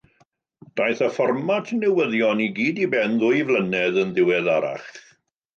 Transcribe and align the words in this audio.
Daeth 0.79 1.03
y 1.07 1.09
fformat 1.17 1.69
newyddion 1.83 2.43
i 2.45 2.49
gyd 2.61 2.83
i 2.87 2.89
ben 2.95 3.21
ddwy 3.25 3.45
flynedd 3.51 4.03
yn 4.07 4.15
ddiweddarach. 4.17 4.91